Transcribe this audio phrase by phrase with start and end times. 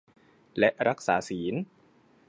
[0.57, 1.55] และรักษาศีล